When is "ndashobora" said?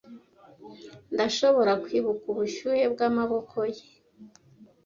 1.13-1.71